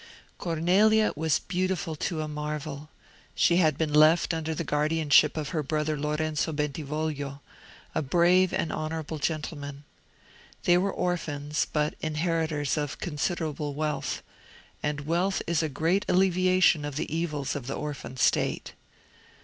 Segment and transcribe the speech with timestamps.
[0.39, 2.89] Cornelia was beautiful to a marvel;
[3.35, 7.39] she had been left under the guardianship of her brother Lorenzo Bentivoglio,
[7.93, 9.83] a brave and honourable gentleman.
[10.63, 17.15] They were orphans, but inheritors of considerable wealth—and wealth is a great alleviation of the
[17.15, 18.73] evils of the orphan state.